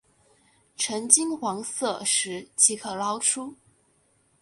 [0.75, 3.53] 呈金黄色时即可捞出。